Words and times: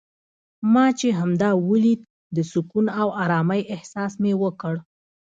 ما 0.73 0.85
چې 0.99 1.07
همدا 1.19 1.49
ولید 1.69 2.01
د 2.35 2.37
سکون 2.51 2.85
او 3.01 3.07
ارامۍ 3.23 3.61
احساس 3.75 4.13
مې 4.21 4.33
وکړ. 4.43 4.75